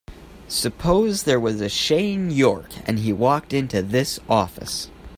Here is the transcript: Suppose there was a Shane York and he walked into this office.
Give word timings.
Suppose 0.47 1.23
there 1.25 1.39
was 1.39 1.61
a 1.61 1.69
Shane 1.69 2.31
York 2.31 2.71
and 2.87 2.97
he 2.97 3.13
walked 3.13 3.53
into 3.53 3.83
this 3.83 4.19
office. 4.27 4.89